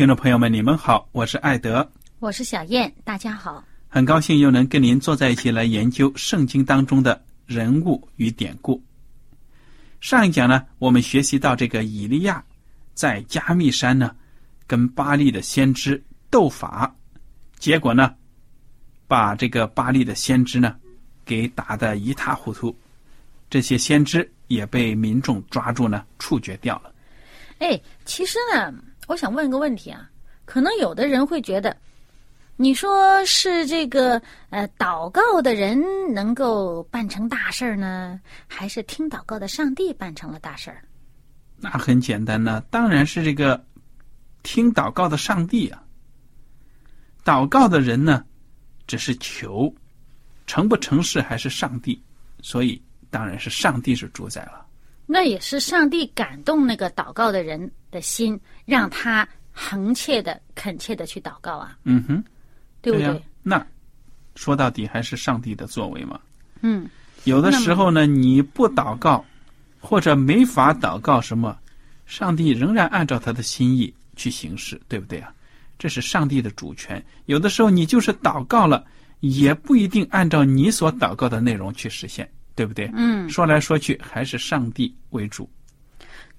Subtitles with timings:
[0.00, 1.86] 听众朋友们，你们好，我是艾德，
[2.20, 3.62] 我是小燕，大家好。
[3.86, 8.82] 很高兴又能跟您坐在一起来研究圣经当中的人物与典故。
[10.00, 12.42] 上一讲呢，我们学习到这个以利亚
[12.94, 14.16] 在加密山呢，
[14.66, 16.90] 跟巴利的先知斗法，
[17.58, 18.14] 结果呢，
[19.06, 20.74] 把这个巴利的先知呢，
[21.26, 22.74] 给打得一塌糊涂，
[23.50, 26.90] 这些先知也被民众抓住呢，处决掉了。
[27.58, 28.72] 哎，其实呢。
[29.10, 30.08] 我想问个问题啊，
[30.44, 31.76] 可能有的人会觉得，
[32.54, 35.82] 你说是这个呃祷告的人
[36.14, 40.84] 能够办成大事儿呢，还是听祷告的上帝办成了大事儿？
[41.56, 43.60] 那很简单呢，当然是这个
[44.44, 45.82] 听祷告的上帝啊。
[47.24, 48.24] 祷告的人呢，
[48.86, 49.74] 只是求
[50.46, 52.00] 成不成事还是上帝，
[52.42, 54.64] 所以当然是上帝是主宰了。
[55.12, 61.76] 那也是上帝感动那个祷告的人的心，让他恒切的、恳切的去祷告啊。
[61.82, 62.22] 嗯哼，
[62.80, 63.20] 对不对？
[63.42, 63.66] 那
[64.36, 66.20] 说到底还是上帝的作为嘛。
[66.60, 66.88] 嗯，
[67.24, 69.24] 有的时候呢，你不祷告，
[69.80, 71.58] 或者没法祷告什么，
[72.06, 75.34] 上帝仍然按照他的心意去行事，对不对啊？
[75.76, 77.04] 这是上帝的主权。
[77.26, 78.86] 有的时候你就是祷告了，
[79.18, 82.30] 也不一定按照你所祷告的内容去实现。
[82.54, 82.90] 对不对？
[82.94, 85.48] 嗯，说来说去还是上帝为主。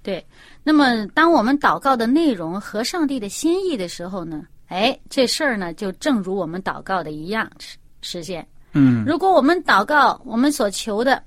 [0.04, 0.26] 对，
[0.64, 4.44] 那么当我们祷告的内容和上帝的心意的时候呢？
[4.68, 8.48] 哎，这事儿呢，就正如我们祷告的一样实实现。
[8.74, 11.22] 嗯，如果我们祷告，我们所求的，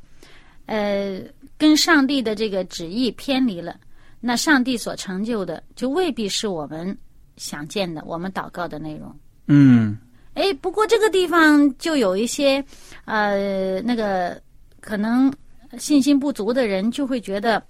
[0.66, 1.20] 呃，
[1.56, 3.76] 跟上帝的这个旨意偏离了，
[4.18, 6.96] 那上帝所成就的就未必是我们
[7.36, 9.14] 想见的，我们祷告的内容。
[9.46, 9.96] 嗯，
[10.34, 12.64] 哎，不过这个地方就有一些，
[13.04, 14.42] 呃，那个。
[14.84, 15.32] 可能
[15.78, 17.66] 信心不足的人就会觉得，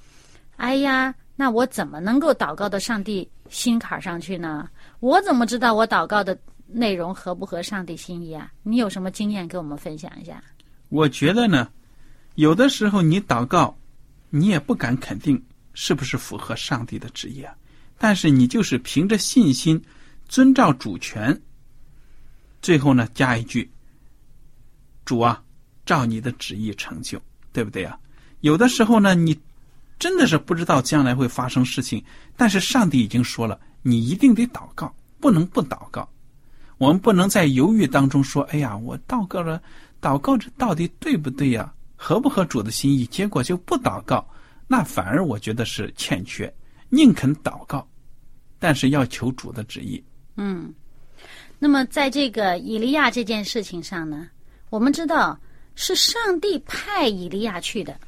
[0.56, 4.68] 哎呀，那我怎么能够祷告到上帝心坎上去呢？
[4.98, 6.36] 我怎么知道我祷告的
[6.66, 8.50] 内容合不合上帝心意啊？
[8.64, 10.42] 你有什么经验跟我们分享一下？
[10.88, 11.70] 我觉得呢，
[12.34, 13.78] 有的时候你祷告，
[14.28, 15.40] 你也不敢肯定
[15.72, 17.54] 是不是符合上帝的旨意啊。
[17.96, 19.80] 但是你就是凭着信心，
[20.28, 21.40] 遵照主权，
[22.60, 23.70] 最后呢加一句
[25.06, 25.40] ：“主啊。”
[25.84, 27.20] 照你的旨意成就，
[27.52, 27.98] 对不对呀？
[28.40, 29.38] 有的时候呢，你
[29.98, 32.04] 真的是不知道将来会发生事情，
[32.36, 36.08] 但是上帝已经说了，你一定得祷告，不能不祷告。
[36.76, 39.62] 我们不能在犹豫当中说：“哎呀，我祷告了，
[40.02, 41.72] 祷告这到底对不对呀？
[41.96, 44.26] 合不合主的心意？”结果就不祷告，
[44.66, 46.52] 那反而我觉得是欠缺。
[46.90, 47.86] 宁肯祷告，
[48.58, 50.02] 但是要求主的旨意。
[50.36, 50.74] 嗯，
[51.58, 54.28] 那么在这个以利亚这件事情上呢，
[54.68, 55.38] 我们知道。
[55.74, 57.98] 是上帝派以利亚去的，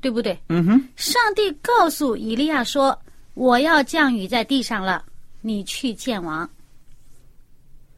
[0.00, 0.38] 对不对？
[0.48, 0.88] 嗯哼。
[0.96, 2.98] 上帝告诉以利亚说
[3.34, 5.04] ：“我要降雨在地上了，
[5.40, 6.48] 你去见王。”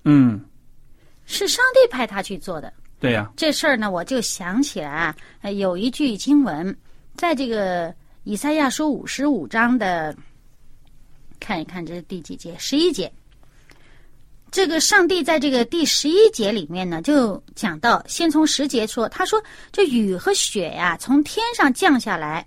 [0.04, 0.40] 嗯，
[1.24, 2.72] 是上帝派他去做的。
[2.98, 3.30] 对呀。
[3.36, 6.76] 这事儿呢，我就想起来啊，有一句经文，
[7.14, 7.94] 在这个
[8.24, 10.16] 以赛亚书五十五章的，
[11.38, 12.56] 看一看这是第几节？
[12.58, 13.12] 十一节。
[14.56, 19.38] 这个上帝在这个第十一节里面呢，就讲到，先从十节说，他说
[19.70, 22.46] 这雨和雪呀，从天上降下来，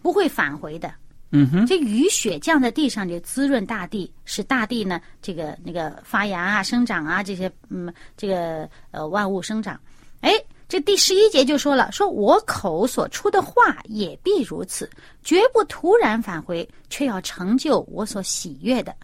[0.00, 0.90] 不会返回的。
[1.32, 9.78] 嗯哼，这雨雪降在地上，就滋润大地，使大地呢，这个那个发芽啊、生长啊，这些嗯，这个呃万物生长。
[10.22, 10.32] 哎，
[10.66, 14.88] 这第十一节就说了，说我口所出的话也必如此，
[15.22, 18.96] 绝不突然返回，却要成就我所喜悦的。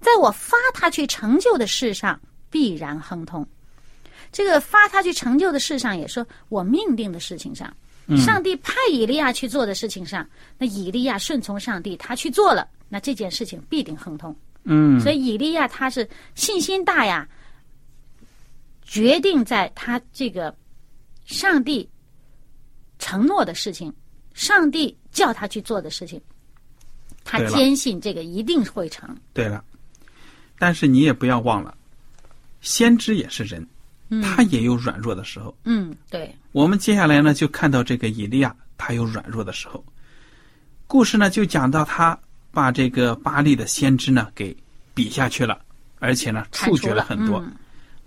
[0.00, 2.20] 在我发他去成就的事上，
[2.50, 3.46] 必然亨通。
[4.32, 7.74] 这个发他去成就的事上，也说我命定的事情上，
[8.18, 10.28] 上帝派以利亚去做的事情上，
[10.58, 14.36] 那以利亚顺从上帝，他去做了，那这件事情必定亨通。
[14.64, 17.26] 嗯，所以以利亚他是信心大呀，
[18.82, 20.54] 决定在他这个
[21.24, 21.88] 上帝
[22.98, 23.94] 承诺的事情，
[24.34, 26.20] 上帝叫他去做的事情，
[27.26, 29.14] 他坚信这个一定会成。
[29.34, 29.62] 对了，
[30.58, 31.76] 但是你也不要忘了，
[32.60, 33.66] 先知也是人，
[34.22, 35.54] 他也有软弱的时候。
[35.64, 39.84] 嗯，对，我们接下来呢，就看到这个以利亚，他有软弱的时候。
[40.86, 42.16] 故事呢，就讲到他
[42.52, 44.56] 把这个巴利的先知呢给
[44.94, 45.60] 比下去了，
[45.98, 47.40] 而且呢处决了了很多。
[47.40, 47.52] 嗯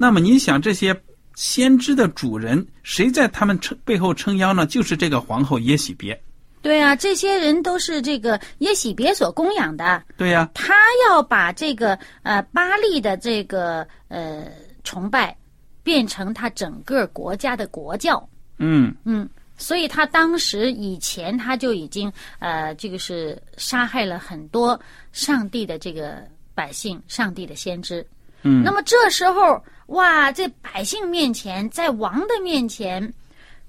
[0.02, 0.98] 那么你想，这些
[1.36, 4.66] 先知的主人，谁在他们撑背后撑腰呢？
[4.66, 6.18] 就是这个皇后耶喜别。
[6.62, 10.74] 对啊，这些人都是这个耶喜别所供养的，对呀、他
[11.08, 14.46] 要把这个呃巴利的这个呃
[14.84, 15.36] 崇拜
[15.84, 18.28] 变成他整个国家的国教。
[18.58, 19.28] 嗯，嗯，
[19.58, 24.78] 所以他当时以前他就已经呃，这个是杀害了很多
[25.14, 28.06] 上帝的这个百姓，上帝的先知。
[28.42, 33.14] 嗯那么这时候哇，在百姓面前，在王的面前，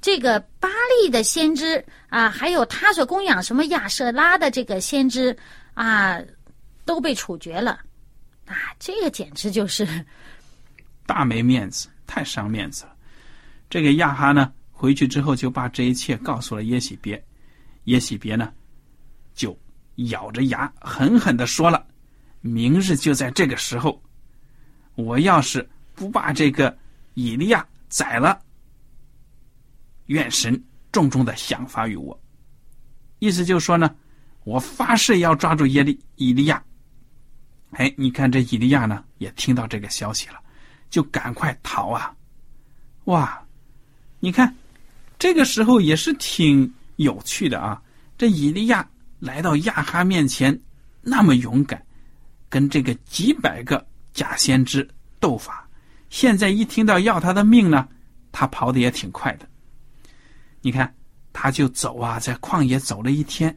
[0.00, 0.68] 这个巴
[1.02, 5.36] 利的先知啊，还有他所供养什么亚舍拉的这个先知
[5.74, 6.18] 啊，
[6.84, 7.80] 都被处决了。
[8.46, 9.86] 啊，这个简直就是
[11.06, 12.96] 大没面子，太伤面子了。
[13.68, 17.22] 这个亚哈呢，回去之后就把这一切告诉了耶喜别，
[17.84, 18.52] 耶喜别呢，
[19.34, 19.56] 就
[20.08, 21.86] 咬着牙狠狠的说了
[22.40, 24.02] ：“明日就在这个时候，
[24.94, 26.76] 我要是不把这个
[27.14, 28.40] 以利亚宰了，
[30.10, 30.62] 愿神
[30.92, 32.18] 重重的赏罚于我。”
[33.18, 33.94] 意思就是说呢，
[34.44, 36.62] 我发誓要抓住耶利以利亚。
[37.72, 40.34] 哎，你看这以利亚呢，也听到这个消息了。
[40.90, 42.12] 就赶快逃啊！
[43.04, 43.40] 哇，
[44.18, 44.52] 你看，
[45.20, 47.80] 这个时候也是挺有趣的啊。
[48.18, 48.84] 这以利亚
[49.20, 50.60] 来到亚哈面前，
[51.00, 51.80] 那么勇敢，
[52.48, 54.88] 跟这个几百个假先知
[55.20, 55.64] 斗法。
[56.08, 57.86] 现在一听到要他的命呢，
[58.32, 59.48] 他跑的也挺快的。
[60.62, 60.94] 你看，
[61.32, 63.56] 他就走啊，在旷野走了一天，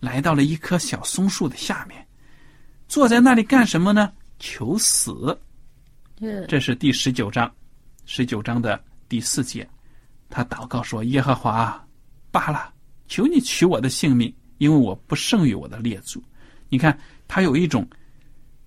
[0.00, 2.06] 来到了一棵小松树的下面，
[2.88, 4.12] 坐在那里干什么呢？
[4.38, 5.38] 求死。
[6.20, 7.50] 呃这是第十九章，
[8.04, 9.68] 十九章的第四节，
[10.28, 11.86] 他祷告说：“耶和华啊，
[12.30, 12.72] 罢了，
[13.08, 16.22] 求你取我的性命，因为我不胜于我的列祖。”
[16.68, 17.88] 你看，他有一种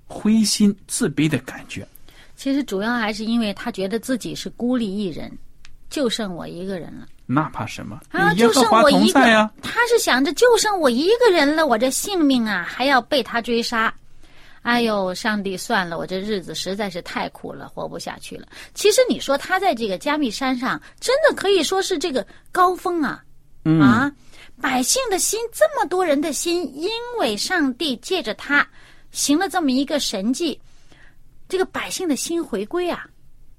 [0.05, 1.87] 灰心自卑的感觉。
[2.35, 5.31] 其实主要还是因为他觉得自己是孤立一人，
[5.89, 7.99] 就剩我一个人了那怕什么？
[8.11, 8.33] 啊！
[8.33, 13.93] 就剩我一个呀、，他是想着就剩我一个人了，我这性命啊还要被他追杀。
[14.61, 18.47] 哎呦，上帝，算了，我这日子实在是太苦了，活不下去了。
[18.73, 23.21] 其实你说他在这个加密山上，真的可以说是这个高峰啊，
[23.65, 24.09] 嗯，啊，
[24.61, 28.65] 百姓的心，这么多人的心，因为上帝借着他
[29.11, 30.57] 行了这么一个神迹，
[31.49, 33.05] 这个百姓的心回归啊，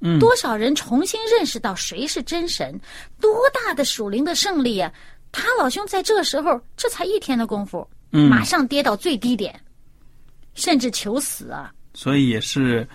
[0.07, 2.79] 嗯多少人重新认识到谁是真神，
[3.19, 4.93] 多大的属灵的胜利啊！
[5.33, 9.59] 他老兄在这时候，这才一天的功夫，嗯马上跌到最低点，
[10.53, 11.73] 甚至求死啊！
[11.95, 12.87] 所以也是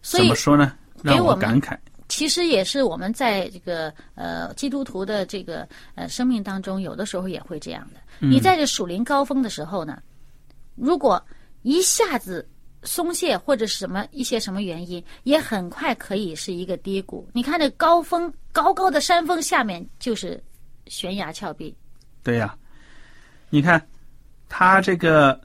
[0.00, 0.74] 所以怎么说呢？
[1.02, 1.76] 让给我们感慨。
[2.08, 8.00] 其实也是我们在这个呃基督徒的这个呃生命当中，有的时候也会这样的。
[8.26, 10.00] 你在这属灵高峰的时候呢，
[10.74, 11.22] 如果
[11.60, 12.48] 一下子
[12.82, 17.28] 松懈或者是什么一些什么原因，也很快可以是一个低谷。
[17.32, 20.42] 你看这高峰高高的山峰下面就是
[20.86, 21.74] 悬崖峭壁，
[22.22, 22.56] 对呀、
[23.50, 23.84] 你看
[24.48, 25.38] 他这个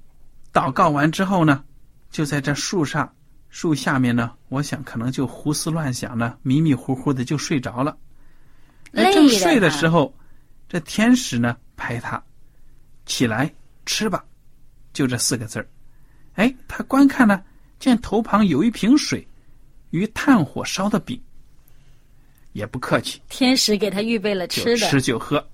[0.54, 1.64] 祷告完之后呢，
[2.12, 3.12] 就在这树上、
[3.50, 7.98] 树下面呢，我想可能就胡思乱想呢，迷迷糊糊的就睡着了。
[8.94, 10.14] 哎，累了正睡的时候，
[10.70, 12.24] 这天使呢拍他
[13.06, 13.52] 起来
[13.86, 14.24] 吃吧，
[14.94, 15.68] 就这四个字儿。
[16.36, 17.42] 哎，他观看呢，
[17.80, 19.26] 见头旁有一瓶水
[19.92, 21.22] 与炭火烧的饼，
[22.54, 24.88] 也不客气，天使给他预备了吃的。
[24.88, 25.46] 吃就喝，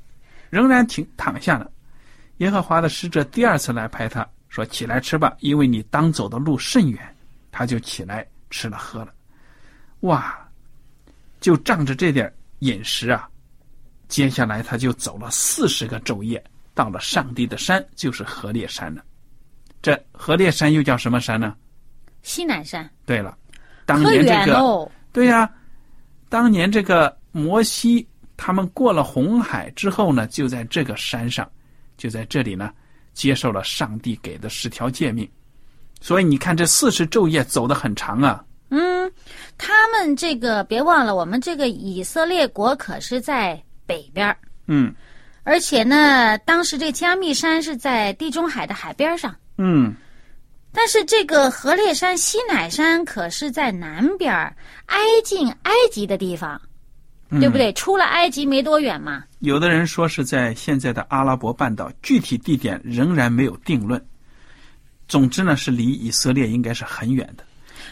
[0.50, 1.69] 仍然挺躺下了。
[2.38, 7.15] 耶和华的使者第二次来拍他，说：“起来吃吧，因为你当走的路甚远。”
[7.51, 9.13] 他就起来吃了喝了。
[10.01, 10.50] 哇，
[11.41, 13.27] 就仗着这点饮食啊，
[14.07, 16.41] 接下来他就走了四十个昼夜，
[16.74, 19.03] 到了上帝的山，就是河烈山了。
[19.81, 21.55] 这河烈山又叫什么山呢？
[22.21, 22.89] 西南山。
[23.05, 23.38] 对了，
[23.86, 25.50] 当年这个哦，对呀、
[26.27, 31.50] 当年这个摩西他们过了红海之后呢，就在这个山上，
[31.98, 32.71] 就在这里呢，
[33.13, 35.29] 接受了上帝给的十条诫命。
[36.01, 38.43] 所以你看，这四十昼夜走得很长啊。
[38.69, 39.12] 嗯，
[39.57, 44.93] 他们这个别忘了，我们这个以色列国可是在北边儿嗯
[45.43, 49.93] 而且呢，当时这加密山是在地中海的海边上，嗯，
[50.71, 56.59] 但是这个河烈山、西乃山可是在南边儿，挨近埃及的地方，
[57.29, 57.73] 嗯对不对？
[57.73, 59.25] 出了埃及没多远嘛。
[59.39, 64.03] 有的人说是在现在的阿拉伯半岛，具体地点仍然没有定论。
[65.09, 67.43] 总之呢，是离以色列应该是很远的。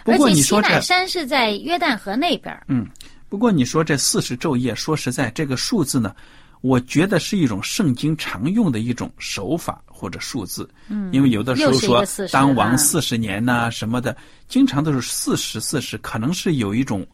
[0.05, 2.88] 不而且西过你说这乃山是在约旦河那边嗯。
[3.29, 6.15] 不过你说这四十昼夜，说实在，这个数字呢，
[6.62, 10.70] 我觉得是一种圣经常用的一种手法或者数字。
[10.88, 14.16] 嗯，因为有的时候说当王啊四十年呐、什么的，
[14.48, 17.06] 经常都是四十四十，可能是有一种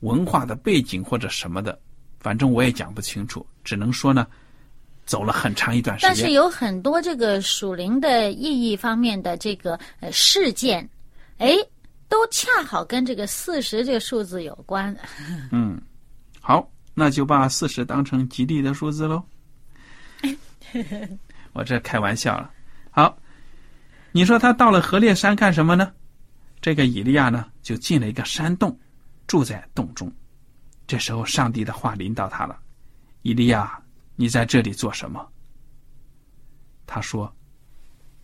[0.00, 1.78] 文化的背景或者什么的，
[2.20, 4.26] 反正我也讲不清楚，只能说呢，
[5.04, 6.14] 走了很长一段时间。
[6.14, 10.88] 但是有很多这个属灵的意义方面的这个呃事件，
[11.38, 11.56] 哎，
[12.08, 14.94] 都恰好跟这个四十这个数字有关。
[15.50, 15.80] 嗯
[16.40, 19.22] 好，那就把四十当成吉利的数字喽。
[21.52, 22.50] 我这开玩笑了。
[22.90, 23.18] 好，
[24.12, 25.92] 你说他到了河烈山干什么呢？
[26.62, 28.76] 这个以利亚呢，就进了一个山洞，
[29.26, 30.10] 住在洞中。
[30.86, 32.58] 这时候，上帝的话临到他了
[33.20, 33.78] ：“以利亚，
[34.14, 35.28] 你在这里做什么？”
[36.86, 37.30] 他说：“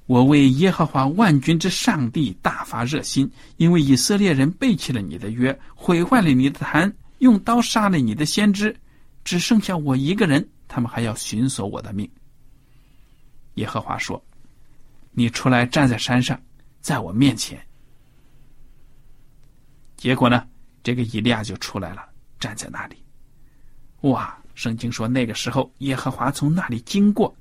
[0.06, 6.90] 我为耶和华万军之上帝大发热心，因为以色列人背弃了你的约，毁坏了你的坛，
[7.22, 8.76] 用刀杀了你的先知，
[9.22, 12.10] 只剩下我一个人，他们还要寻索我的命。”
[13.54, 14.20] 耶和华说
[15.12, 16.40] ：“你出来站在山上，
[16.80, 17.64] 在我面前。”
[19.96, 20.44] 结果呢，
[20.82, 22.04] 这个以利亚就出来了，
[22.40, 22.96] 站在那里。
[24.00, 24.36] 哇！
[24.54, 27.34] 圣经说那个时候耶和华从那里经过，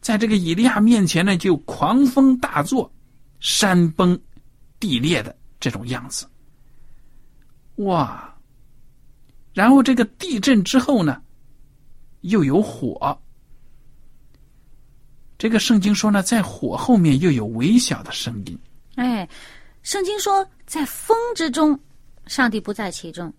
[0.00, 2.90] 在这个以利亚面前呢，就狂风大作，
[3.38, 4.18] 山崩
[4.80, 6.26] 地裂的这种样子。
[7.76, 8.33] 哇！
[9.54, 11.22] 然后这个地震之后呢，
[12.20, 13.18] 又有火。
[15.38, 18.58] 这个圣经说呢，在火后面又有微小的声音。
[18.96, 19.28] 哎，
[19.82, 21.78] 圣经说，在风之中，
[22.26, 23.32] 上帝不在其中。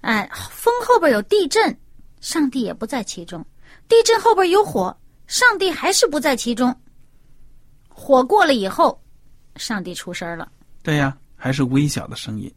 [0.00, 1.76] 哎，风后边有地震，
[2.20, 3.40] 上帝也不在其中；
[3.88, 6.74] 地震后边有火，上帝还是不在其中。
[7.88, 9.00] 火过了以后，
[9.56, 10.50] 上帝出声了。
[10.82, 12.52] 对呀，还是微小的声音。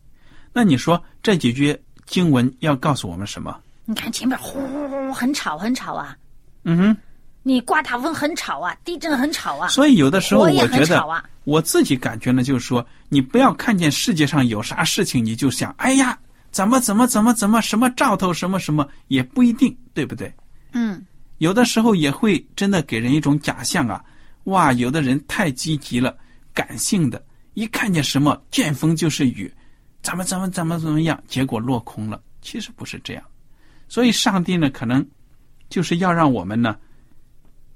[0.53, 1.79] 那你说这几句
[2.09, 3.57] 经文要告诉我们什么？
[3.85, 6.17] 你看前面呼呼呼很吵很吵啊，
[6.63, 6.97] 嗯哼。
[7.41, 11.23] 你刮大风很吵啊，地震很吵啊，所以有的时候我觉得。
[11.45, 16.19] 我自己感觉呢，就是说，你不要看见世界上有啥事情，你就想，哎呀，
[16.51, 20.31] 怎么怎么怎么怎么什么兆头什么什么，也不一定，对不对？
[20.73, 21.03] 嗯，
[21.37, 24.03] 有的时候也会真的给人一种假象啊，
[24.43, 26.15] 哇，有的人太积极了，
[26.53, 27.23] 感性的，
[27.55, 29.51] 一看见什么见风就是雨，
[30.01, 32.21] 怎么怎么怎么怎么样，结果落空了。
[32.41, 33.23] 其实不是这样，
[33.87, 35.05] 所以上帝呢，可能
[35.69, 36.77] 就是要让我们呢，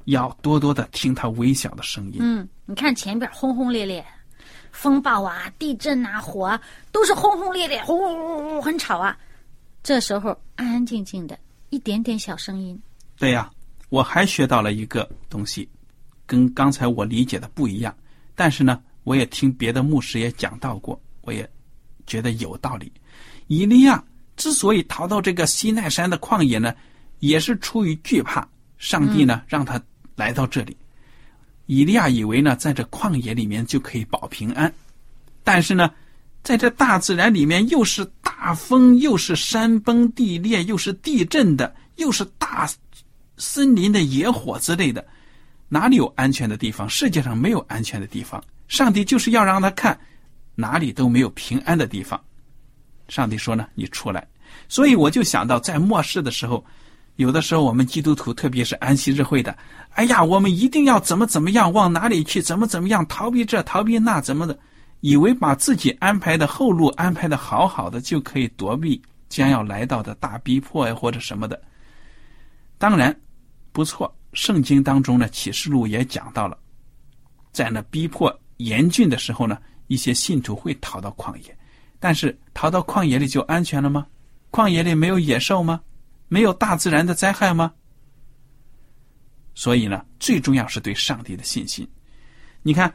[0.06, 2.20] 要多多的听他微小的声音。
[2.22, 4.03] 嗯，你看前边轰轰烈烈，
[4.72, 6.62] 风暴啊、地震啊、火啊，
[6.94, 9.18] 都是轰轰烈烈，轰轰轰轰很吵啊。
[9.84, 11.38] 这时候安安静静的，
[11.72, 12.82] 一点点小声音，
[13.18, 13.51] 对呀，
[13.89, 15.68] 我还学到了一个东西，
[16.25, 17.94] 跟刚才我理解的不一样。
[18.34, 21.48] 但是呢，我也听别的牧师也讲到过，我也
[22.07, 22.91] 觉得有道理。
[23.48, 24.03] 以利亚
[24.36, 26.74] 之所以逃到这个西奈山的旷野呢，
[27.19, 29.81] 也是出于惧怕，上帝呢、让他
[30.15, 30.75] 来到这里。
[31.65, 34.74] 以利亚以为呢，在这旷野里面就可以保平安，
[35.43, 35.89] 但是呢，
[36.43, 42.69] 在这大自然里面，又是大风，又是山崩地裂，又是地震的，又是大
[43.38, 45.05] 森林的野火之类的，
[45.69, 46.88] 哪里有安全的地方？
[46.89, 48.43] 世界上没有安全的地方。
[48.67, 49.98] 上帝就是要让他看，
[50.55, 52.19] 哪里都没有平安的地方。
[53.07, 54.27] 上帝说呢，你出来。
[54.69, 56.63] 所以我就想到，在末世的时候，
[57.15, 59.55] 有的时候我们基督徒，特别是安息日会的，
[59.91, 64.57] 哎呀，我们一定要怎么怎么样，往哪里去，怎么怎么样，逃避这，逃避那，怎么的，
[65.01, 71.62] 以为把自己安排的后路安排的好好的，就可以躲避将要来到的大逼迫呀，或者什么的。
[72.77, 73.15] 当然，
[73.72, 76.57] 不错，圣经当中呢，启示录也讲到了，
[77.51, 79.57] 在那逼迫严峻的时候呢，
[79.88, 81.58] 一些信徒会逃到旷野。
[82.00, 84.06] 但是逃到旷野里就安全了吗？
[84.52, 85.82] 旷野里没有野兽吗？
[86.28, 87.72] 没有大自然的灾害吗？
[89.56, 91.88] 所以呢，最重要是对上帝的信心。
[92.62, 92.94] 你看，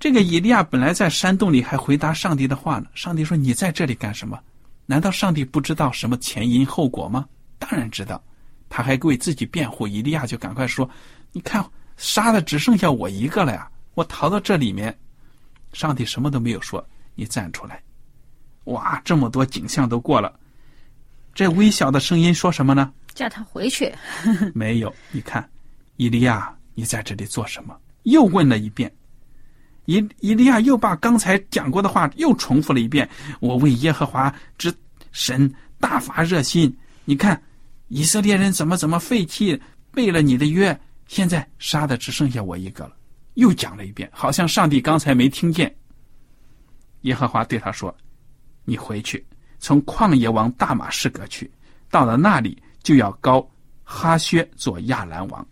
[0.00, 2.86] 这个以利亚本来在山洞里还回答上帝的话呢。
[2.94, 4.38] 上帝说：“你在这里干什么？
[4.84, 7.26] 难道上帝不知道什么前因后果吗？
[7.58, 8.22] 当然知道。
[8.68, 9.86] 他还为自己辩护。
[9.86, 10.88] 以利亚就赶快说
[11.32, 11.64] ：‘你看，
[11.96, 13.70] 杀的只剩下我一个了呀！
[13.94, 14.96] 我逃到这里面。’
[15.74, 16.82] 上帝什么都没有说，
[17.14, 17.82] 你站出来。
[18.64, 20.32] 哇，这么多景象都过了，
[21.34, 23.94] 这微小的声音说什么呢？”叫他回去。
[24.54, 25.46] 没有，你看，
[25.96, 27.78] 以利亚，你在这里做什么？
[28.04, 28.90] 又问了一遍。
[29.84, 33.06] 以以利亚又把刚才讲过的话又重复了一遍。
[33.40, 34.72] 我为耶和华之
[35.12, 36.74] 神大发热心。
[37.04, 37.40] 你看，
[37.88, 39.60] 以色列人怎么怎么废弃
[39.92, 42.96] 背了你的约，现在杀的只剩下我一个了。
[43.34, 45.74] 又讲了一遍，好像上帝刚才没听见。
[47.02, 47.94] 耶和华对他说
[48.64, 49.24] ：“你回去，
[49.58, 51.50] 从旷野往大马士革去，
[51.90, 53.50] 到了那里。”就要高
[53.82, 55.48] 哈薛做亚兰王，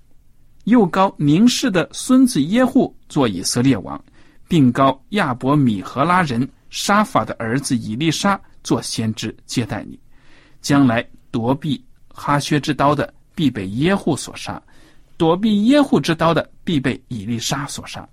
[0.64, 3.98] 又高宁氏的孙子耶户做以色列王，
[4.46, 9.98] 并高亚伯米和拉人沙法的儿子以利沙做先知接待你。
[10.60, 14.62] 将来夺避哈薛之刀的必被耶户所杀，
[15.16, 18.08] 躲避耶户之刀的必被以利沙所杀。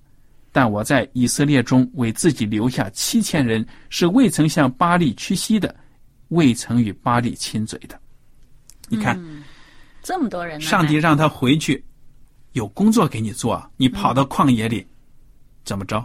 [0.51, 5.75] 但我在以色列中为自己留下七千人，是未曾向巴利屈膝的，
[6.29, 8.00] 未曾与巴利亲嘴的。
[8.88, 9.20] 你看，
[10.01, 11.84] 这么多人，上帝让他回去，
[12.53, 13.63] 有工作给你做。
[13.77, 14.86] 你跑到旷野里，
[15.63, 16.03] 怎么着？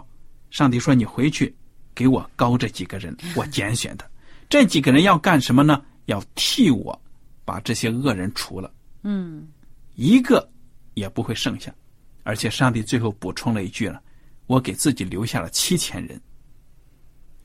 [0.51, 1.53] 上帝说：“你回去，
[1.95, 4.09] 给我高这几个人，我拣选的
[4.47, 5.81] 这几个人要干什么呢？
[6.05, 6.97] 要替我
[7.43, 8.71] 把这些恶人除了。
[9.01, 9.47] 嗯，
[9.95, 10.47] 一个
[10.95, 11.73] 也不会剩下。
[12.23, 14.01] 而且上帝最后补充了一句了：
[14.47, 16.19] 我给自己留下了七千人。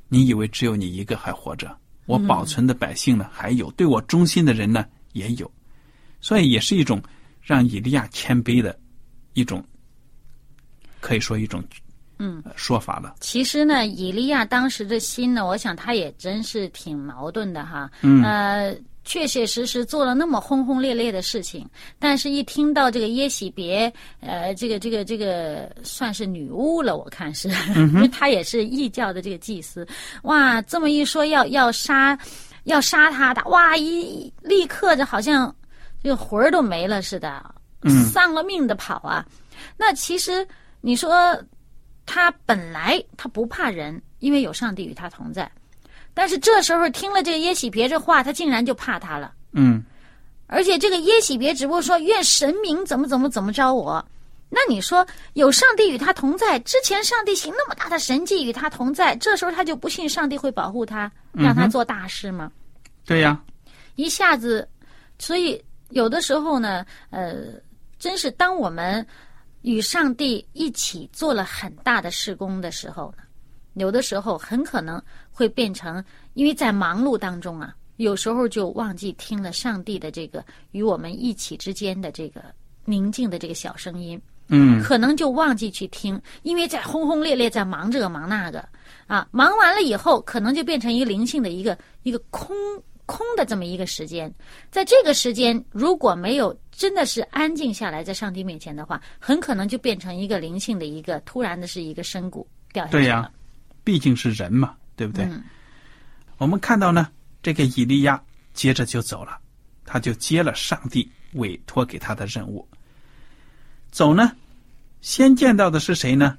[0.08, 1.76] 你以为只有你一个还活着？
[2.06, 3.28] 我保存的百姓呢？
[3.30, 5.50] 还有对我忠心的人呢？”也有，
[6.20, 7.02] 所以也是一种
[7.42, 8.78] 让以利亚谦卑的
[9.34, 9.62] 一种，
[11.00, 11.62] 可以说一种
[12.18, 13.16] 嗯说法了。
[13.20, 17.90] 其实呢，以利亚当时的心呢，我想他也真是挺矛盾的哈。
[18.02, 18.22] 嗯。
[18.22, 18.72] 呃，
[19.10, 21.68] 确确实实做了那么轰轰烈烈的事情，
[21.98, 29.84] 但是一听到这个耶喜别，呃，这个这个这个算是女巫了，我看是， 因为她也是异教的这个祭司。
[30.22, 32.16] 哇，这么一说要要杀。
[32.64, 33.74] 要杀他的哇！
[33.74, 35.52] 一立刻就好像
[36.02, 37.42] 这个魂儿都没了似的，
[38.12, 39.24] 丧了命的跑啊！
[39.78, 40.46] 那其实
[40.82, 41.10] 你说
[42.04, 45.50] 他本来他不怕人，因为有上帝与他同在，
[46.14, 49.32] 但是这时候听了这个耶喜别这话，他竟然就怕他了。
[49.52, 49.82] 嗯，
[50.46, 54.04] 而且这个耶喜别只不过说愿神明怎么怎么怎么着我，
[54.48, 62.50] 那你说有上帝与他同在，之前上帝行那么大的神迹与他同在，这时候他就不信上帝会保护他，让他做大事吗？
[63.06, 63.40] 对呀，
[63.94, 64.68] 一下子，
[65.18, 67.44] 所以有的时候呢，呃，
[67.98, 69.06] 真是当我们
[69.62, 73.22] 与上帝一起做了很大的事工的时候呢，
[73.80, 82.44] 有的时候很可能会变成，因为在忙碌当中啊，有时候就忘记听了上帝的这个与我们一起之间的这个
[82.84, 88.62] 宁静的这个小声音，嗯，可能就忘记去听，因为在轰轰烈烈在忙这个忙那个
[89.06, 92.54] 啊，忙完了以后，可能就变成一个灵性的一个一个空。
[93.06, 94.32] 空的这么一个时间，
[94.70, 103.02] 在这个时间如果没有真的是安静下来，在上帝面前的话，很可能就变成一个灵性的一个突然的是一个深谷掉下去了。
[103.02, 103.32] 对呀，
[103.84, 105.28] 毕竟是人嘛，对不对？
[106.38, 107.08] 我们看到呢，
[107.42, 108.22] 这个以利亚
[108.54, 109.38] 接着就走了，
[109.84, 112.66] 他就接了上帝委托给他的任务。
[113.90, 114.32] 走呢，
[115.00, 116.38] 先见到的是谁呢？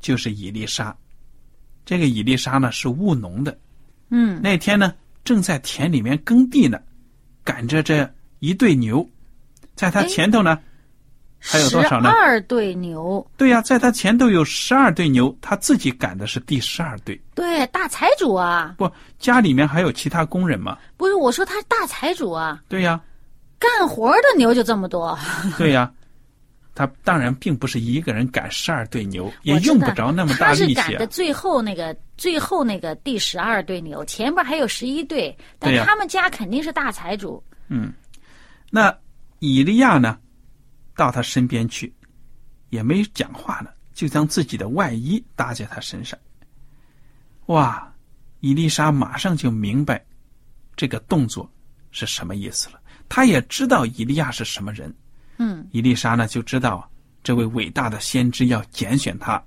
[0.00, 0.96] 就是以丽莎。
[1.84, 3.58] 这个以丽莎呢是务农的，
[4.08, 4.94] 嗯，那天呢。
[5.22, 6.80] 正在田里面耕地呢，
[7.44, 9.06] 赶着这一对牛，
[9.74, 10.58] 在他前头呢，
[11.40, 12.10] 还有多少呢？
[12.10, 13.26] 二对牛。
[13.36, 17.20] 对呀，在他前头有十二对牛，他自己赶的是第十二对。
[17.34, 18.74] 对，大财主啊！
[18.76, 20.78] 不，家里面还有其他工人吗？
[20.96, 22.60] 不是，我说他是大财主啊。
[22.68, 23.00] 对呀，
[23.58, 25.18] 干活的牛就这么多。
[25.56, 25.90] 对呀。
[26.72, 30.74] 他当然并不是一个人赶十二对牛，也用不着那么大力气。
[30.74, 37.42] 他是赶的最后那个最后那个第十二对牛，前边还有十一对，但他们家肯定是大财主。
[37.68, 37.92] 嗯，
[38.70, 38.96] 那
[39.40, 40.16] 以利亚呢，
[41.00, 41.90] 到他身边去，
[42.68, 46.18] 也没讲话呢，就将自己的外衣搭在他身上。
[47.46, 47.90] 哇，
[48.40, 50.04] 伊丽莎马上就明白
[50.76, 51.50] 这个动作
[51.90, 52.78] 是什么意思了。
[53.08, 54.94] 他也知道伊利亚是什么人。
[55.38, 56.86] 嗯，伊丽莎呢就知道
[57.22, 59.42] 这位伟大的先知要拣选他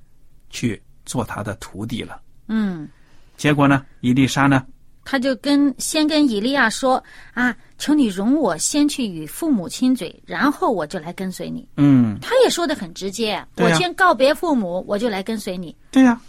[0.50, 2.20] 去做他的徒弟了。
[2.48, 2.90] 嗯，
[3.38, 4.66] 结果呢，伊丽莎呢，
[5.06, 11.68] 他就跟先跟以利亚说啊，求你容我先去与父母亲嘴，然后我就来跟随你。
[11.78, 15.76] 嗯，他也说的很直接，我先告别父母，我就来跟随你。
[15.92, 16.20] 对呀、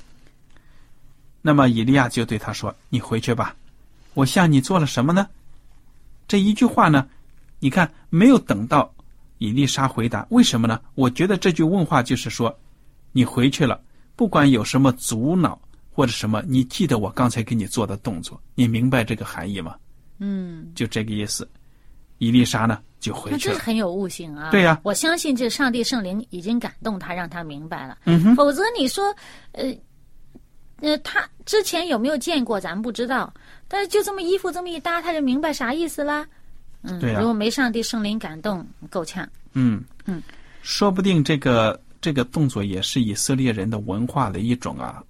[1.40, 3.54] 那么以利亚就对他说：“你回去吧，
[4.14, 5.28] 我向你做了什么呢？”
[6.26, 7.06] 这一句话呢，
[7.60, 8.92] 你看没有等到
[9.38, 10.80] 以丽莎回答，为什么呢？
[10.94, 12.58] 我觉得这句问话就是说，
[13.12, 13.80] 你回去了，
[14.16, 15.58] 不管有什么阻挠
[15.94, 19.76] 或者什么，你记得我刚才给你做的动作，你明白这个含义吗？
[20.18, 21.48] 嗯，就这个意思。
[22.18, 23.58] 伊丽莎呢就回去了。
[23.58, 24.50] 很有悟性啊。
[24.50, 27.98] 对呀我相信这上帝圣灵已经感动他，让他明白了。
[28.04, 29.14] 嗯哼，否则你说，
[29.52, 29.76] 呃，
[30.80, 33.32] 呃，他之前有没有见过，咱们不知道。
[33.68, 36.26] 但是就这么衣服这么一搭，他就明白啥意思啦。
[36.82, 39.28] 嗯，对呀如果没上帝圣灵感动，够呛。
[39.52, 40.22] 嗯嗯，
[40.62, 45.02] 说不定这个这个动作也是以色列人的文化的一种啊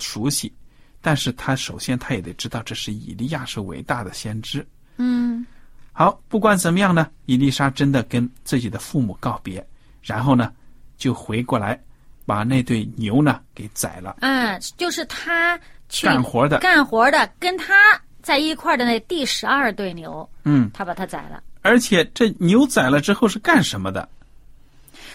[0.00, 0.52] 熟悉，
[1.00, 4.66] 但是他首先他也得知道这是以利亚是伟大的先知。
[4.96, 5.46] 嗯
[5.92, 9.64] 好，不管怎么样呢，伊丽莎真的跟自己的父母告别，
[10.02, 10.52] 然后呢
[10.96, 11.78] 就回过来
[12.24, 15.58] 把那对牛呢给宰了，嗯，就是他
[15.88, 16.58] 去干活的。
[16.60, 21.42] 干活的，跟他在一块儿的那第十二对牛，嗯，他把他宰了。
[21.62, 24.08] 而且这牛宰了之后是干什么的？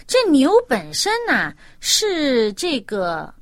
[0.06, 3.34] 这牛本身呢是这个，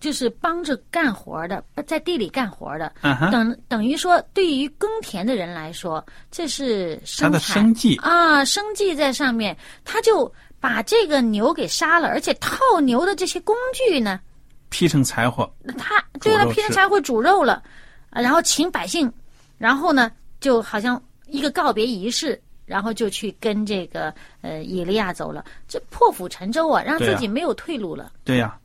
[0.00, 2.92] 就是帮着干活的，在地里干活的。
[3.32, 7.96] 等等于说，对于耕田的人来说，这是他的生计。
[7.96, 14.20] 啊，生计在上面，他就把这个牛给杀了，而且套牛的这些工具呢，
[14.68, 17.62] 劈成柴火，他对了，劈成柴火煮肉了，
[18.10, 19.12] 啊然后请百姓，
[19.56, 28.12] 然后呢，就好像一个告别仪式，然后就去跟这个呃以利亚走了，这破釜沉舟啊，让自己没有退路了。
[28.24, 28.58] 对呀、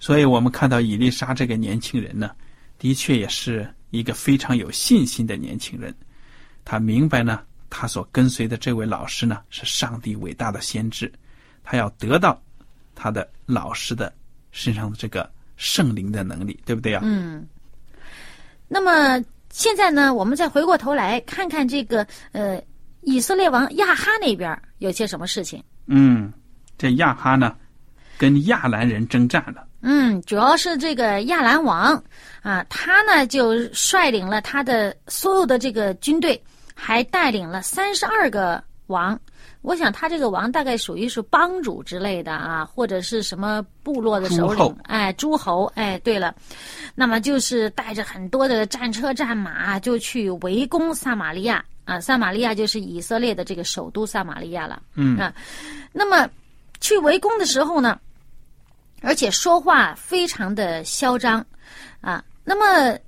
[0.00, 2.30] 所以我们看到伊丽莎这个年轻人呢，
[2.78, 5.94] 的确也是一个非常有信心的年轻人。
[6.64, 11.10] 他明白呢，他所跟随的这位老师呢是上帝伟大的先知，
[11.64, 12.40] 他要得到
[12.94, 14.12] 他的老师的
[14.52, 17.46] 身上的这个圣灵的能力，对不对啊、嗯，
[18.68, 22.62] 那么现在呢，我们再回过头来看看这个呃
[23.00, 25.62] 以色列王亚哈那边有些什么事情。
[25.86, 26.32] 嗯，
[26.76, 27.56] 这亚哈呢，
[28.18, 29.66] 跟亚兰人征战了。
[29.80, 32.02] 嗯，主要是这个亚兰王
[32.42, 36.40] 啊，他呢就率领了他的所有的这个军队，
[36.74, 39.18] 还带领了三十二个王。
[39.62, 46.34] 我想他这个王大概属于是帮主之类的啊，或者是什么部落的首领，哎，诸侯，哎，对了，
[46.94, 52.00] 那么就是带着很多的战车战马，就去围攻撒玛利亚啊。
[52.00, 54.80] 撒玛利亚就是以色列的这个首都撒玛利亚了。
[54.94, 55.34] 嗯啊，
[55.92, 56.28] 那么
[56.80, 57.98] 去围攻的时候呢，
[59.00, 61.44] 而且说话非常的嚣张
[62.00, 62.24] 啊。
[62.44, 62.98] 那么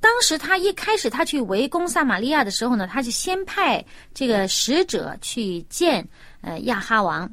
[0.00, 6.06] 当时他一开始他去围攻撒玛利亚的时候呢，他就先派这个使者去见
[6.42, 7.28] 呃亚哈王，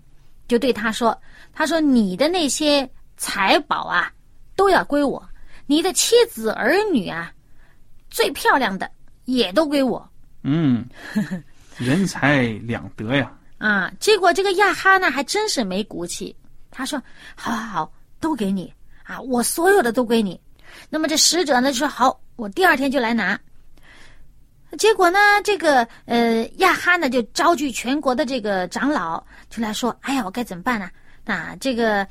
[0.47, 1.15] 就对他说
[1.53, 4.11] ：“他说你的那些财宝啊，
[4.55, 5.21] 都要归我；
[5.67, 7.31] 你的妻子儿女啊，
[8.09, 8.89] 最漂亮的
[9.25, 10.09] 也都归我。”
[10.43, 10.85] 嗯，
[11.77, 13.31] 人财两得呀。
[13.59, 16.35] 啊，结果这个亚哈呢，还真是没骨气。
[16.73, 17.01] 他说
[17.35, 20.39] ：“好好好，都给你啊，我所有的都归你。”
[20.89, 23.39] 那么这使者呢就说：“好，我第二天就来拿。”
[24.77, 30.89] 结果呢，这个呃亚哈呢就召集全国的这个长老，就来说：“哎呀，我该怎么办呢？
[31.23, 32.05] 那这个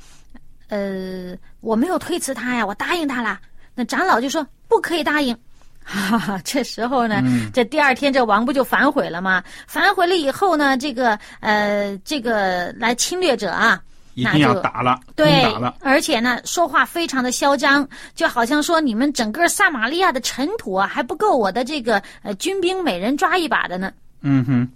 [0.69, 3.39] 呃我没有推辞他呀，我答应他了。”
[3.75, 5.37] 那长老就说：“不可以答应。”
[5.83, 9.43] 哈哈，这时候呢，嗯这第二天这王不就反悔了吗？
[9.67, 13.83] 反悔了以后呢，这个呃，这个来侵略者啊，
[14.15, 23.91] 一定要打了，对打了。，而且呢，说话非常的嚣张，就好像说你们整个撒玛利亚的尘土啊，还不够我的这个呃军兵每人抓一把的呢。
[24.21, 24.69] 嗯哼，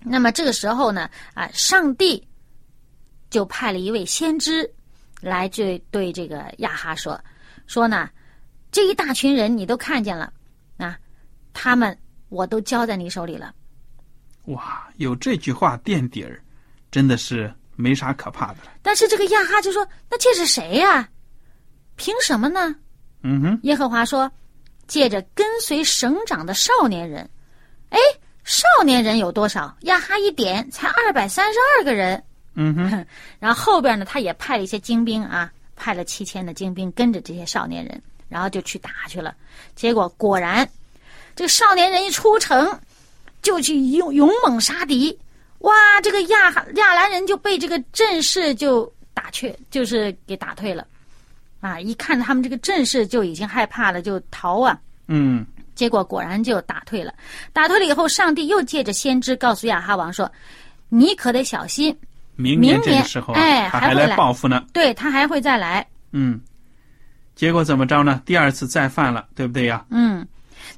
[0.00, 2.22] 那么这个时候呢，啊，上帝
[3.30, 4.70] 就派了一位先知
[5.20, 7.18] 来这对这个亚哈说，
[7.66, 8.08] 说呢，
[8.70, 10.32] 这一大群人你都看见了，
[10.76, 10.98] 啊，
[11.54, 11.96] 他们
[12.28, 13.54] 我都交在你手里了。
[14.46, 16.42] 哇，有这句话垫底儿，
[16.90, 18.72] 真的是没啥可怕的了。
[18.82, 21.08] 但是这个亚哈就说：“那这是谁呀、
[21.96, 22.74] 凭什么呢
[23.22, 24.30] 嗯哼，？”耶和华说
[24.86, 27.28] ：“借着跟随省长的少年人。”
[27.90, 27.98] 哎，
[28.44, 29.76] 少年人有多少？
[29.82, 32.22] 亚哈一点，才二百三十二个人。
[32.54, 33.06] 嗯哼，
[33.38, 39.34] 然后后边呢，他也派了一些精兵啊，派了七千的精兵跟着这些少年人，然后就去打去了。
[39.74, 40.68] 结果果然，
[41.36, 42.78] 这个少年人一出城，
[43.42, 45.18] 就去勇勇猛杀敌。
[45.62, 45.72] 哇，
[46.02, 50.86] 这个亚亚兰人就被这个阵势就打却，就是给打退了。
[51.60, 54.78] 啊，一看他们这个阵势就已经害怕了，就逃啊。
[55.08, 57.14] 嗯结果果然就打退了。
[57.52, 60.30] 打退了以后，上帝又借着先知告诉亚哈王说
[60.90, 61.96] ：“你可得小心，
[62.36, 64.64] 明年明年这个时候啊，哎他还来还会来报复呢。
[64.72, 65.86] 对他还会再来。
[66.12, 66.40] 嗯，
[67.34, 68.20] 结果怎么着呢？
[68.26, 69.84] 第二次再犯了，对不对呀？
[69.90, 70.26] 嗯，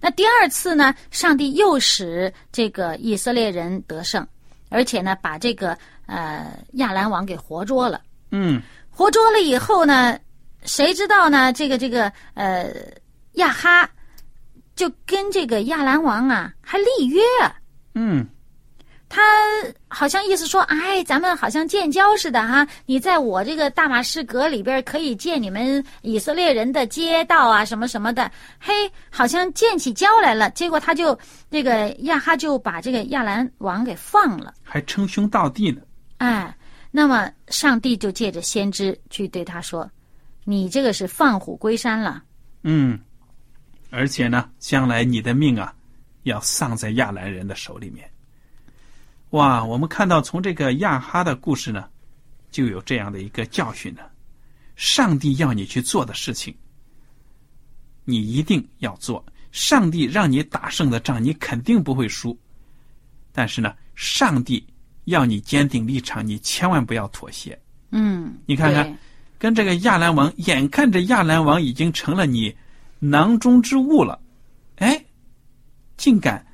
[0.01, 4.27] 那第二次呢，上帝又使这个以色列人得胜，
[4.75, 8.01] 而且呢，把这个呃亚兰王给活捉了。
[8.33, 8.61] 嗯
[8.91, 10.19] 活捉了以后呢，
[10.65, 11.53] 谁知道呢？
[11.53, 12.75] 这个这个呃
[13.35, 13.89] 亚哈
[14.75, 17.55] 就跟这个亚兰王啊还立约啊。
[17.95, 18.27] 嗯
[19.15, 19.23] 他
[19.87, 28.73] 好像意思说，哎，咱们好像建交似的哈，你在我这个大马士革里边可以建你们以色列人的街道啊，什么什么的，嘿，
[29.11, 30.51] 好像建起交来了。
[30.51, 31.17] 结果他就
[31.49, 35.81] 这个亚哈就把这个亚兰王给放了，还称兄道弟呢。
[36.17, 36.53] 哎，
[36.91, 39.89] 那么上帝就借着先知去对他说，
[40.43, 42.21] 你这个是放虎归山了。
[42.65, 42.99] 嗯，
[43.91, 45.73] 而且呢，将来你的命啊，
[46.25, 48.11] 要丧在亚兰人的手里面。
[49.35, 51.89] 哇，我们看到从这个亚哈的故事呢，
[52.53, 54.03] 就有这样的一个教训呢：
[54.77, 56.55] 上帝要你去做的事情，
[58.05, 59.21] 你一定要做；
[59.51, 62.39] 上帝让你打胜的仗，你肯定不会输。
[63.33, 64.65] 但是呢，上帝
[65.07, 67.61] 要你坚定立场，你千万不要妥协。
[67.91, 68.97] 嗯，你看看
[69.37, 72.57] 跟这个亚兰王，眼看着亚兰王已经成了你
[73.01, 74.21] 囊中之物了，
[74.77, 75.05] 哎，
[75.97, 76.47] 竟敢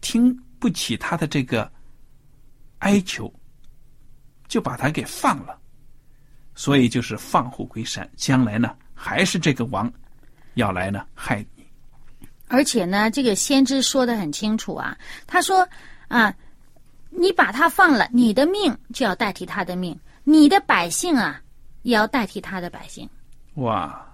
[0.00, 1.70] 听不起他的这个
[2.84, 3.32] 哀求，
[4.46, 5.58] 就把他给放了。
[6.54, 9.92] 所以就是放虎归山，将来呢还是这个王
[10.54, 11.66] 要来呢害你。
[12.46, 15.66] 而且呢，这个先知说的很清楚啊，他说
[16.08, 16.32] 啊，
[17.10, 21.40] 你把他放了，你的命就要代替他的命，你的百姓啊，
[21.82, 23.08] 也要代替他的百姓。
[23.54, 24.06] 哇，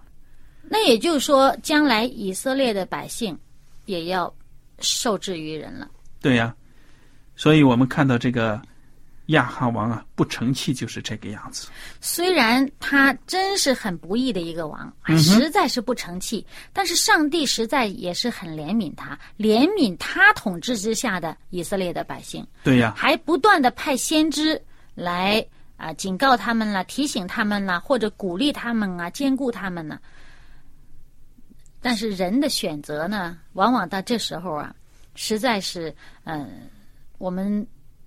[0.63, 3.37] 那也就是说，将来以色列的百姓
[3.85, 4.33] 也要
[4.79, 5.91] 受制于人了。
[6.23, 6.55] 对呀、
[7.41, 8.61] 所以我们看到这个
[9.29, 11.69] 亚哈王啊，不成器就是这个样子。
[11.99, 22.47] 虽然他真是很不义的一个王，嗯实在是不成器，但是上帝实在也是很怜悯他，怜悯他统治之下的以色列的百姓。
[22.63, 24.61] 对呀、还不断的派先知
[24.95, 25.43] 来
[25.79, 29.99] 啊、警告他们了，提醒他们了，或者鼓励他们啊，兼顾他们呢。
[31.81, 34.75] 但是人的选择呢，往往到这时候啊，
[35.15, 36.69] 实在是，嗯、
[37.21, 37.65] 我们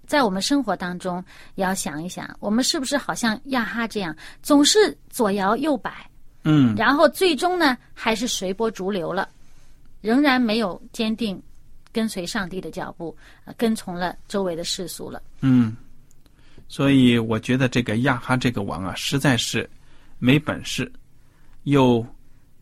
[0.07, 1.23] 在我们生活当中
[1.53, 6.09] 也要想一想，我们是不是好像亚哈这样，总是左摇右摆，
[6.43, 9.29] 嗯，然后最终呢，还是随波逐流了，
[10.01, 11.41] 仍然没有坚定
[11.91, 15.21] 跟随上帝的脚步，呃跟从了周围的世俗了。
[15.41, 15.77] 嗯，
[16.67, 19.69] 所以我觉得这个亚哈这个王啊，实在是
[20.17, 20.91] 没本事，
[21.65, 22.03] 又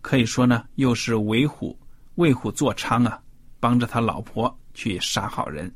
[0.01, 1.75] 可以说呢，又是为虎
[2.15, 3.19] 为虎作伥啊，
[3.59, 5.73] 帮着他老婆去杀好人。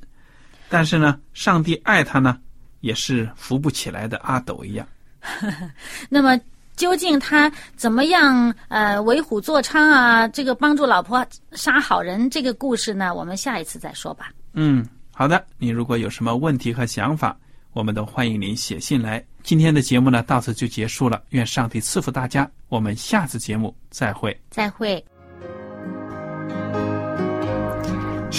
[0.75, 2.37] 但是呢，上帝爱他呢，
[2.81, 4.85] 也是扶不起来的阿斗一样。
[6.09, 6.37] 那么
[6.75, 10.27] 究竟他怎么样呃为虎作伥啊？
[10.27, 14.31] 这个帮助老婆杀好人这个故事呢，我们下一次再说吧。
[14.51, 17.37] 嗯，好的，你如果有什么问题和想法，
[17.71, 19.23] 我们都欢迎您写信来。
[19.43, 21.23] 今天的节目呢，到此就结束了。
[21.29, 24.37] 愿上帝赐福大家，我们下次节目再会。
[24.49, 25.01] 再会。